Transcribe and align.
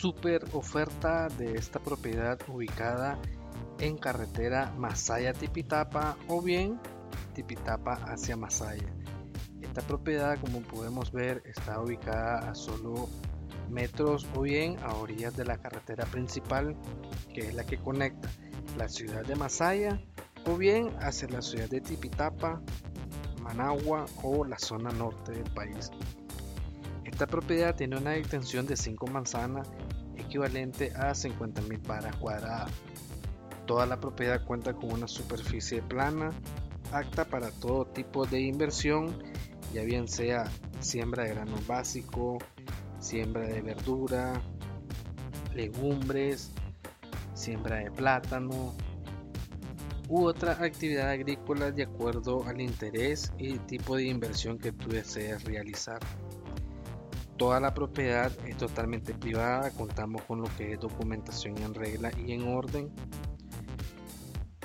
super 0.00 0.42
oferta 0.54 1.28
de 1.28 1.56
esta 1.56 1.78
propiedad 1.78 2.38
ubicada 2.48 3.18
en 3.80 3.98
carretera 3.98 4.72
Masaya 4.78 5.34
Tipitapa 5.34 6.16
o 6.26 6.40
bien 6.40 6.80
Tipitapa 7.34 7.92
hacia 8.06 8.34
Masaya. 8.34 8.94
Esta 9.60 9.82
propiedad 9.82 10.40
como 10.40 10.62
podemos 10.62 11.12
ver 11.12 11.42
está 11.44 11.82
ubicada 11.82 12.50
a 12.50 12.54
solo 12.54 13.10
metros 13.68 14.26
o 14.34 14.40
bien 14.40 14.78
a 14.82 14.94
orillas 14.94 15.36
de 15.36 15.44
la 15.44 15.58
carretera 15.58 16.06
principal 16.06 16.74
que 17.34 17.48
es 17.48 17.54
la 17.54 17.66
que 17.66 17.76
conecta 17.76 18.30
la 18.78 18.88
ciudad 18.88 19.26
de 19.26 19.36
Masaya 19.36 20.00
o 20.46 20.56
bien 20.56 20.96
hacia 21.00 21.28
la 21.28 21.42
ciudad 21.42 21.68
de 21.68 21.82
Tipitapa, 21.82 22.62
Managua 23.42 24.06
o 24.22 24.46
la 24.46 24.58
zona 24.58 24.90
norte 24.92 25.32
del 25.32 25.50
país. 25.52 25.90
Esta 27.20 27.30
propiedad 27.30 27.76
tiene 27.76 27.98
una 27.98 28.16
extensión 28.16 28.64
de 28.64 28.78
5 28.78 29.06
manzanas 29.08 29.68
equivalente 30.16 30.90
a 30.96 31.10
50.000 31.10 31.78
paras 31.82 32.16
cuadradas. 32.16 32.72
Toda 33.66 33.84
la 33.84 34.00
propiedad 34.00 34.42
cuenta 34.46 34.72
con 34.72 34.90
una 34.90 35.06
superficie 35.06 35.82
plana, 35.82 36.30
apta 36.92 37.26
para 37.26 37.50
todo 37.50 37.84
tipo 37.84 38.24
de 38.24 38.40
inversión, 38.40 39.22
ya 39.74 39.82
bien 39.82 40.08
sea 40.08 40.50
siembra 40.78 41.24
de 41.24 41.34
grano 41.34 41.56
básico, 41.68 42.38
siembra 43.00 43.42
de 43.42 43.60
verdura, 43.60 44.40
legumbres, 45.54 46.52
siembra 47.34 47.80
de 47.80 47.90
plátano 47.90 48.74
u 50.08 50.24
otra 50.24 50.52
actividad 50.52 51.10
agrícola 51.10 51.70
de 51.70 51.82
acuerdo 51.82 52.46
al 52.46 52.62
interés 52.62 53.30
y 53.36 53.58
tipo 53.58 53.96
de 53.96 54.04
inversión 54.04 54.56
que 54.56 54.72
tú 54.72 54.88
desees 54.88 55.44
realizar. 55.44 56.00
Toda 57.40 57.58
la 57.58 57.72
propiedad 57.72 58.30
es 58.46 58.58
totalmente 58.58 59.14
privada, 59.14 59.70
contamos 59.70 60.20
con 60.24 60.42
lo 60.42 60.56
que 60.58 60.74
es 60.74 60.78
documentación 60.78 61.56
en 61.62 61.72
regla 61.72 62.12
y 62.18 62.32
en 62.32 62.46
orden. 62.46 62.92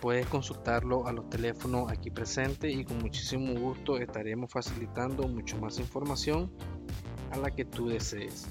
Puedes 0.00 0.26
consultarlo 0.26 1.06
a 1.06 1.12
los 1.12 1.28
teléfonos 1.28 1.92
aquí 1.92 2.10
presentes 2.10 2.74
y 2.74 2.82
con 2.86 2.96
muchísimo 2.96 3.52
gusto 3.60 3.98
estaremos 3.98 4.50
facilitando 4.50 5.28
mucho 5.28 5.58
más 5.58 5.78
información 5.78 6.50
a 7.30 7.36
la 7.36 7.50
que 7.50 7.66
tú 7.66 7.88
desees. 7.88 8.48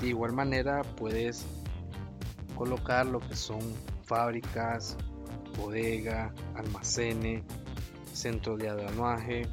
De 0.00 0.08
igual 0.08 0.32
manera 0.32 0.80
puedes 0.96 1.44
colocar 2.56 3.04
lo 3.04 3.20
que 3.20 3.36
son 3.36 3.60
fábricas, 4.04 4.96
bodega, 5.58 6.32
almacenes, 6.54 7.44
centro 8.14 8.56
de 8.56 8.70
aduanaje, 8.70 9.46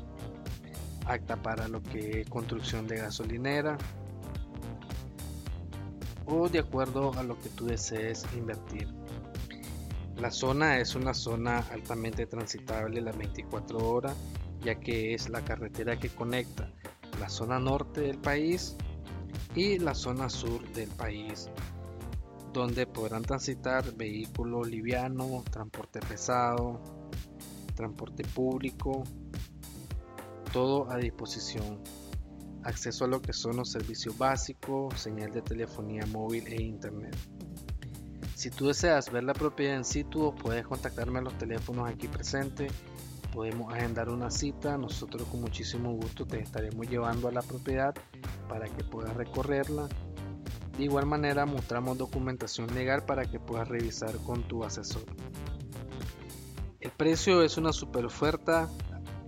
acta 1.06 1.36
para 1.42 1.68
lo 1.68 1.84
que 1.84 2.22
es 2.22 2.30
construcción 2.30 2.88
de 2.88 2.98
gasolinera 2.98 3.78
o 6.28 6.50
de 6.50 6.60
acuerdo 6.60 7.14
a 7.18 7.24
lo 7.24 7.40
que 7.40 7.50
tú 7.50 7.66
desees 7.66 8.26
invertir. 8.36 8.88
La 10.18 10.32
zona 10.32 10.80
es 10.80 10.96
una 10.96 11.14
zona 11.14 11.60
altamente 11.72 12.26
transitable 12.26 13.02
las 13.02 13.18
24 13.18 13.78
horas 13.78 14.16
ya 14.62 14.76
que 14.76 15.14
es 15.14 15.30
la 15.30 15.42
carretera 15.44 16.00
que 16.00 16.10
conecta 16.10 16.72
la 17.20 17.30
zona 17.30 17.60
norte 17.60 18.02
del 18.02 18.18
país 18.18 18.76
y 19.56 19.80
la 19.80 19.94
zona 19.94 20.30
sur 20.30 20.68
del 20.74 20.90
país 20.90 21.50
donde 22.54 22.88
podrán 22.88 23.24
transitar 23.24 23.94
vehículos 23.96 24.68
livianos, 24.68 25.46
transporte 25.46 26.00
pesado, 26.00 26.82
transporte 27.76 28.24
público, 28.24 29.04
todo 30.52 30.90
a 30.90 30.98
disposición. 30.98 31.80
Acceso 32.68 33.06
a 33.06 33.08
lo 33.08 33.22
que 33.22 33.34
son 33.34 33.56
los 33.56 33.72
servicios 33.72 34.18
básicos, 34.18 35.00
señal 35.00 35.32
de 35.32 35.42
telefonía 35.42 36.06
móvil 36.06 36.46
e 36.48 36.62
internet. 36.62 37.16
Si 38.36 38.52
tú 38.52 38.68
deseas 38.68 39.12
ver 39.12 39.24
la 39.24 39.34
propiedad 39.34 39.76
en 39.76 39.86
situ, 39.86 40.36
puedes 40.36 40.68
contactarme 40.68 41.20
a 41.20 41.24
los 41.24 41.38
teléfonos 41.38 41.90
aquí 41.90 42.08
presentes. 42.08 42.72
Podemos 43.34 43.74
agendar 43.74 44.10
una 44.10 44.30
cita. 44.30 44.78
Nosotros 44.78 45.24
con 45.30 45.42
muchísimo 45.42 45.94
gusto 45.94 46.26
te 46.26 46.40
estaremos 46.40 46.88
llevando 46.88 47.28
a 47.28 47.32
la 47.32 47.42
propiedad 47.42 47.96
para 48.48 48.68
que 48.68 48.84
puedas 48.84 49.16
recorrerla 49.16 49.88
de 50.78 50.84
igual 50.84 51.08
manera 51.08 51.46
mostramos 51.46 51.98
documentación 51.98 52.74
legal 52.76 53.04
para 53.04 53.26
que 53.26 53.40
puedas 53.40 53.68
revisar 53.68 54.16
con 54.18 54.44
tu 54.44 54.64
asesor. 54.64 55.04
El 56.80 56.92
precio 56.92 57.42
es 57.42 57.58
una 57.58 57.74
super 57.74 58.06
oferta, 58.06 58.70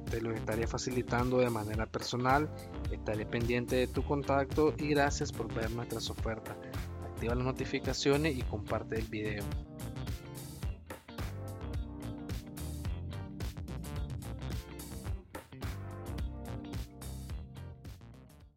te 0.09 0.22
lo 0.22 0.31
estaré 0.31 0.68
facilitando 0.68 1.40
de 1.40 1.50
manera 1.50 1.86
personal, 1.86 2.50
estaré 2.92 3.25
pendiente 3.25 3.75
de 3.75 3.88
tu 3.88 4.03
contacto 4.03 4.74
y 4.78 4.90
gracias 4.90 5.31
por 5.31 5.53
ver 5.53 5.72
nuestras 5.72 6.09
ofertas. 6.09 6.58
Activa 7.12 7.36
las 7.36 7.46
notificaciones 7.46 8.38
y 8.38 8.42
comparte 8.44 8.98
el 8.98 9.06
video. 9.06 9.44